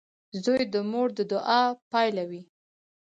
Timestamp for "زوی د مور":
0.43-1.07